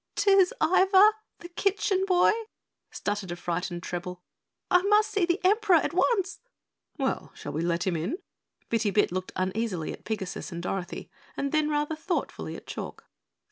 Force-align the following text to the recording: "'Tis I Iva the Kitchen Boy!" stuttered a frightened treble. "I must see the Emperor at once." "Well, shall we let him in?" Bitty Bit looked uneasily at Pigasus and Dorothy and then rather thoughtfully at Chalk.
"'Tis 0.15 0.51
I 0.59 0.81
Iva 0.81 1.11
the 1.41 1.49
Kitchen 1.49 2.05
Boy!" 2.07 2.31
stuttered 2.89 3.29
a 3.31 3.35
frightened 3.35 3.83
treble. 3.83 4.23
"I 4.71 4.81
must 4.81 5.11
see 5.11 5.27
the 5.27 5.39
Emperor 5.45 5.75
at 5.75 5.93
once." 5.93 6.39
"Well, 6.97 7.31
shall 7.35 7.51
we 7.51 7.61
let 7.61 7.85
him 7.85 7.95
in?" 7.95 8.17
Bitty 8.69 8.89
Bit 8.89 9.11
looked 9.11 9.31
uneasily 9.35 9.93
at 9.93 10.03
Pigasus 10.03 10.51
and 10.51 10.63
Dorothy 10.63 11.11
and 11.37 11.51
then 11.51 11.69
rather 11.69 11.95
thoughtfully 11.95 12.55
at 12.55 12.65
Chalk. 12.65 13.05